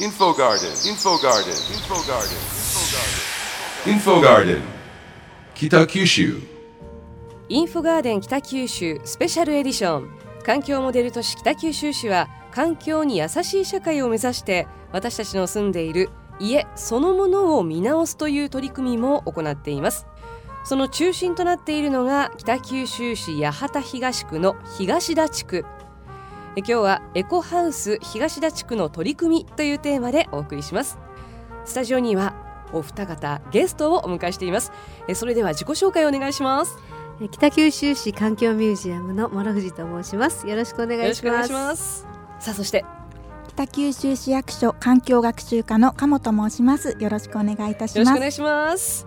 [0.00, 2.36] Info Garden, Info Garden, Info Garden,
[3.86, 4.60] Info Garden,
[5.54, 6.42] Kita Kyushu.
[7.48, 10.10] インフォガーデン北九州スペシャルエディション
[10.42, 20.08] 環境モデル都市北九州市は環境に優しい社会を目指して私たちの住んでいる家そのものを見直すという取り組みも行っています。
[20.64, 25.64] その中心となっているのが北九州市八幡東区の東田地区。
[26.56, 30.98] 今日はエコハウス東田地区の取り組みというテーマでお送りします。
[31.64, 32.34] スタジオには
[32.72, 34.70] お二方ゲストをお迎えしています。
[35.08, 36.78] えそれでは自己紹介をお願いします。
[37.20, 40.46] え北九州市環境ミュージアムの諸藤と申します。
[40.46, 42.00] よろしくお願よろしくお願いいします。
[42.00, 42.84] しますさあそして
[43.48, 46.96] 北九州市役所環境学習課の鴨と申します。
[47.00, 47.98] よろしくお願いいたします。
[47.98, 49.06] よろしくお願いします。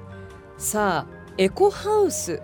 [0.57, 2.41] さあエコハウス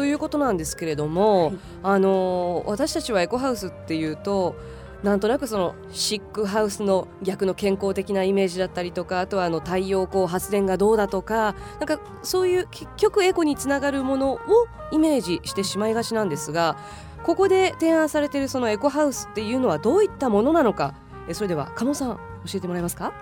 [0.00, 1.58] ということなんですけれども、はい。
[1.82, 4.56] あの私たちはエコハウスっていうと
[5.02, 14.40] なんとなくそのシックハウスの逆の健康的なイメージだったりとかあとはあの太陽光発電がどうだとかなんかそういう結局エコにつながるものを
[14.90, 16.78] イメージしてしまいがちなんですが
[17.24, 20.94] ここで提案されているそのエコハウスっていうのはどういったものなのか
[21.28, 22.16] えそれでは鴨さん
[22.46, 23.12] 教えてもらえますか？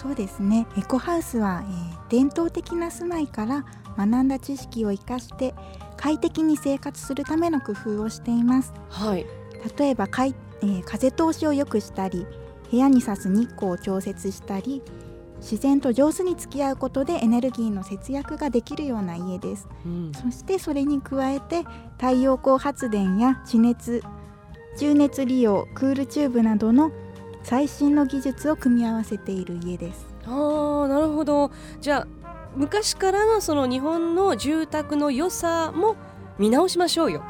[0.00, 0.66] そうですね。
[0.78, 3.64] エコハウスは、えー伝統的な住まいから
[3.96, 5.54] 学んだ知識を生かして
[5.96, 8.72] 快適に生活するための工夫をしています。
[8.88, 9.26] はい
[9.78, 12.26] 例えばかい、えー風通しを良くしたり、
[12.70, 14.82] 部屋に差す日光を調節したり、
[15.40, 19.68] 自然と上手に付き合うことでエネルギーの節約ができるような家です。
[19.84, 21.64] うんそしてそれに加えて
[21.98, 24.02] 太陽光発電や地熱
[24.78, 26.90] 重熱利用クールチューブなどの
[27.42, 30.06] 最新の技術を組み合わせている家です。
[30.26, 31.50] ああなるほど。
[31.80, 35.96] じゃあ昔からのその日本の住宅の良さも
[36.38, 37.24] 見直しましょうよ。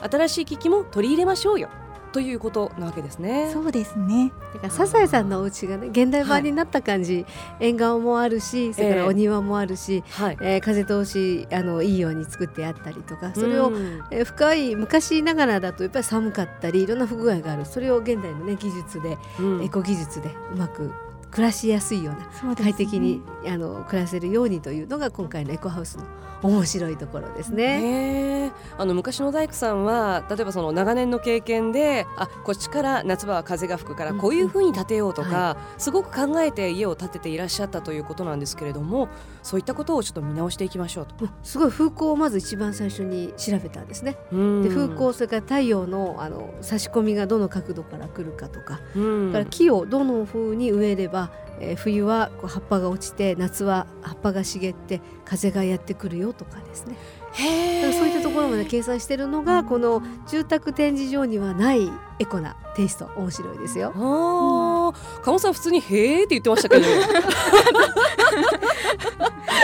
[0.00, 1.68] 新しい機器も取り入れましょうよ。
[2.12, 3.50] ということなわけですね。
[3.52, 4.32] そうですね。
[4.54, 7.26] だからサザエさんのお家がね現代版になった感じ、
[7.60, 17.64] 縁側もあるしそれからお庭もあるし、はい、えー風通しあのいいように作ってあったりとかそれを、うんえー深い昔ながらだとやっぱり寒かったりいろんな不具合がある。
[17.64, 19.64] それを現代のね技術で、うん。
[19.64, 20.92] エコ技術でうまく
[21.30, 26.04] 暮らしやすいようなね快適にあの暮らせるようにというのが今回のエコハウスの
[26.42, 28.52] 面白いところですね。
[28.78, 39.08] あの昔の大工さんは例えばその長年の経験であこっちから夏場は風が吹くからうんこういうふうに建てようとか、はすごく考えて家を建てていらっしゃったということなんですけれども
[39.42, 41.24] そういったことをちょっと見直していきましょうと。
[41.24, 44.16] うんすごい風光をまず一番最初に調べたんですね。
[44.32, 51.17] うんで風光それから太陽のあの差し込みがどの角度から来るかとか、うんだから木をどの風に植えれば、
[51.60, 56.94] えー冬はこう葉っぱが落ちて夏は葉っぱが茂って風がやってくるよとかですね
[57.32, 61.90] へえだそういったところまで計算してるのがこの住宅展示場にはない
[62.20, 63.92] エコなテイスト面白いですよ。
[63.94, 66.82] ああ、鴨さん普通にへーって言ってましたけど。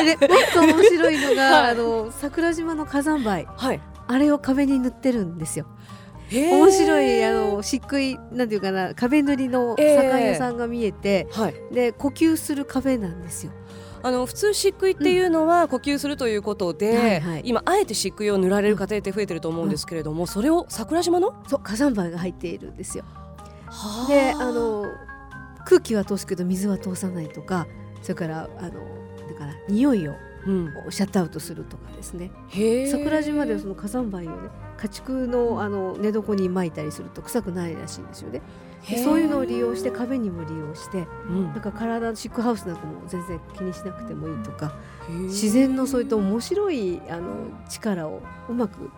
[0.05, 3.81] でもっと面白いのが、はいあの桜島の火山灰はい。
[4.07, 5.67] あれを壁に塗ってるんですよ。
[6.41, 11.55] 面白いあの漆喰なんていうかな壁塗りのええ左官屋さんが見えて、はい。
[11.73, 13.53] で呼吸する壁なんですよ。
[14.03, 21.35] あの普通漆喰っていうのは呼吸するということで、はいはい今あえて漆喰を塗られる家庭って増えてると思うんですけれども、それを桜島の？
[21.49, 23.05] そう火山灰が入っているんですよ。
[24.09, 24.85] であの
[25.67, 27.67] 空気は通すけど水は通さないとか
[28.03, 30.15] それからあのだから匂いを
[30.47, 32.31] うん、シャットアウトするとかですね
[32.91, 34.51] 桜島ではその火山灰をね
[34.85, 38.43] 家畜のあの寝床に撒いたりすると臭くないらしいんですよね。
[39.03, 41.45] そういうのを利用して壁にも利用してうん。
[41.53, 44.75] なんか体のシックハウスなんかも全然気にしなくてもいいとか
[45.09, 47.33] 自然のそういった面白いあの
[47.71, 48.91] 力をうまく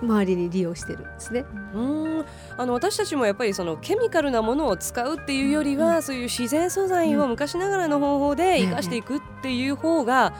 [0.00, 1.44] 周りに利用してるんですね。
[1.74, 2.24] うん。
[2.56, 10.32] あの私たちもやっぱりそのケミカルなものを使うっていうよりは、そういう自然素材を昔ながらの方法で生かしていくっていう方が、やっ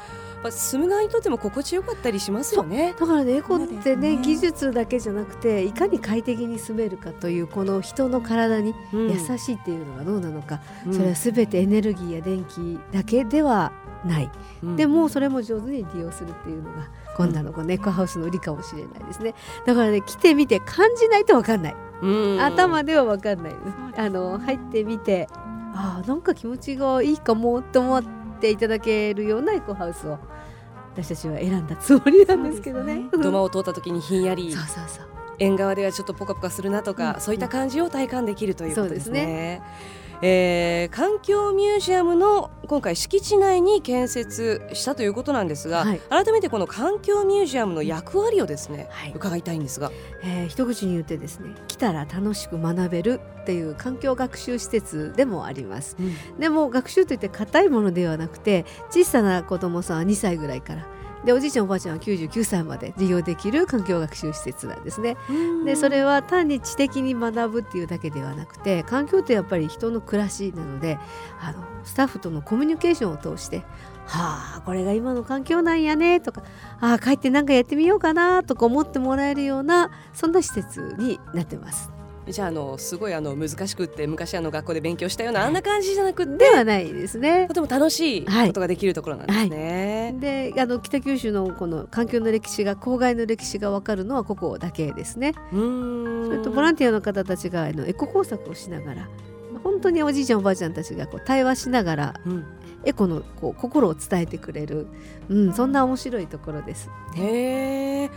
[0.45, 2.95] ぱ住む側にとっても心地よかったりしますよね。
[2.99, 4.23] だからねエコってねね。
[4.23, 9.11] 技術だけじゃなくていかに快適に住めるかというこの人の体にうん。
[9.11, 10.93] 優しいっていうのがどうなのか、うん。
[10.93, 13.73] それは全てエネルギーや電気だけでは
[14.05, 14.31] ない、
[14.63, 14.77] うん。
[14.77, 19.35] でもそれも上手に利用するっていうのが今度のこのエコハウスの売りかもしれないですね。
[19.65, 22.41] だからね来てみて感じないと分かんない、うん。
[22.41, 23.59] 頭では分かんない、ね。
[23.97, 25.27] あの入ってみて
[25.75, 28.03] あーなんか気持ちがいいかもって思っ
[28.41, 30.19] ていただけるようなエコハウスを
[30.95, 33.07] 私たちは選んだつもりなんですけどね。
[33.11, 35.07] 土間を通った時にひんやりそうそうそう
[35.41, 39.61] 縁側ではちょっとポカポカするなとか、うんそういった感じを体感できるということですね。
[40.23, 46.01] えー環境ミュージアムの今回敷地内に建設したということなんですが、はい。
[46.11, 49.13] 改めてこの環境ミュージアムの役割をですね、はい。
[49.15, 49.91] 伺いたいんですが、
[50.23, 55.97] えー一口に言ってですね来たら楽しく学べるっていう環境学習施設でもあります。
[56.39, 60.87] でも学習といって硬いものではなくて小さな子供さんは2歳ぐらいから
[61.25, 65.17] でおじいちゃんおばあちゃんは99歳まで利用できる環境学習施設なんですね。
[65.65, 70.99] でそれは単に知的に学ぶっていうだけではなくて環境ってやっぱり人の暮らしなので
[71.41, 73.59] あのスタッフとのコミュニケーションを通して
[74.07, 76.43] 「はあこれが今の環境なんやね」とか
[76.81, 81.94] 「ああ帰ってなんかやってみようかな」とか思ってもらえるようなそんな施設になってます。
[82.29, 87.55] じゃああのすごいあの難しくって昔あの学校で勉強したようなあんな感じじゃなくってではないですねと。
[87.55, 90.15] ても楽しいはいことができるところなんですね。
[90.19, 95.35] であの北九州のこの環境の歴史が郊外の歴史が分かるのはここだけですね。
[95.53, 99.09] うーんそれとボランティアの方たちがあのエコ工作をしながら
[99.63, 102.45] 本当におじいちゃんおばあちゃんたちがこう対話しながらうん
[102.87, 104.87] エコのこう心を伝えてくれる、
[105.29, 106.91] うん、そんな面白いところです。
[107.17, 108.11] へえ。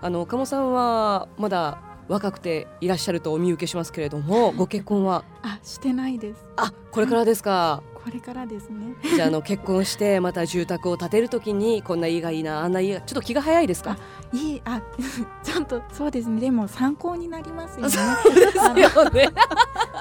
[0.00, 1.78] あの岡本さんはまだ
[2.08, 5.24] 若くていらっしゃるとお見受けしますけれども、ご結婚は？
[5.42, 7.82] あしてないですあこれからですか？
[7.94, 13.96] これからですねじゃああの結婚して また住宅を建てるときにこんな家がいいなあんな家がちょっと気が早いですか？
[14.32, 14.82] いいあ
[15.44, 17.90] ちゃんとそうですねでも参考になりますよね
[18.24, 19.28] そうですよね。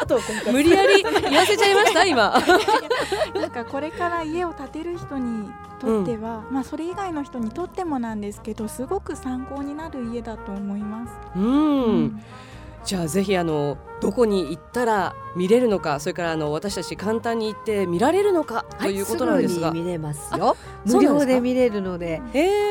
[0.02, 0.20] あと
[0.52, 2.34] 無理やり言わせちゃいました今。
[3.40, 11.14] なんかこれから家を建てる人にとっては、まあそれ以外の人にとってもなんですけどすごく参考になる家だと思います。
[11.36, 12.24] うん。
[12.84, 20.58] じゃあぜひあのどこに行ったら見れるのかそれからあの私たち簡単に行って見られるのかということなんですが、ぐに見れますよ。
[20.86, 21.32] 無そうなんですか？
[21.32, 22.22] 料で見れるので。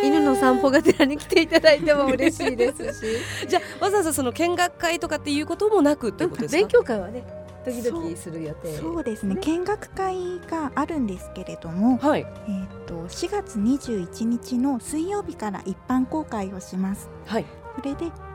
[0.05, 3.07] 犬の散歩がてらに来ていただいても嬉しいですし。
[3.49, 6.59] じゃあわざわざその見学会とかっていうこともなくってことですか？
[6.59, 7.23] 勉強会はね
[7.65, 8.77] 時々する予定。
[8.79, 9.37] そうですね。
[9.37, 12.27] 見学会があるんですけれども、はい。
[12.49, 17.09] えー、と4月21日の水曜日から一般公開をします。
[17.27, 17.45] はい。
[17.79, 18.30] それで、えー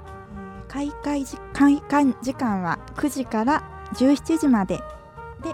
[0.68, 3.64] 開会時開会時間は9時から
[3.94, 4.78] 17時まで
[5.44, 5.54] で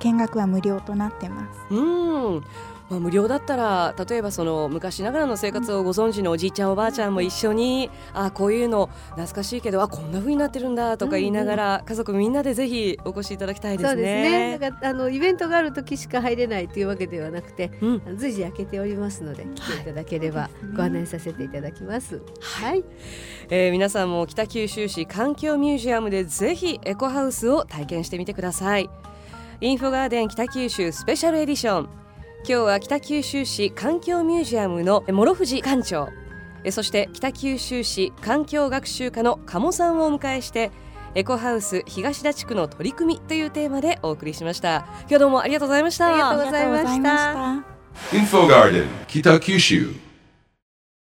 [0.00, 1.74] 見学は無料となってます。
[1.74, 2.44] うん
[2.90, 14.58] まあ、無料だったら例えばその昔ながらの生活をご存知のおじいちゃんおばあちゃんも一緒にあこういうの懐かしいけどあこんな風になってるんだとか言いながら、家族みんなでぜひお越しいただきたいですそうですね。
[14.58, 18.16] からあのイベントがある時しか入れないというわけではなくてうん。
[18.16, 22.22] 随時開けておりますので来ていただければご案内させていただきます。
[22.40, 22.84] はい、
[23.50, 28.88] えー皆さんも北九州市環境ミュージアムでぜひエコハウスを体験してみてください。
[29.60, 31.88] インフォガーデン北九州スペシャルエディション
[32.44, 36.08] 今日は北九州市環境ミュージアムの諸藤館長。
[36.64, 40.72] えーそして北九州市環境学習課の鴨さんをお迎えして
[41.14, 44.84] エコハウス東田地区の取り組みというテーマでお送りしました。
[45.02, 46.08] 今日はどうもありがとうございました。
[46.08, 46.90] ありがとうございました。
[46.90, 50.07] ありがとうございました Info Garden, Kitakyushu.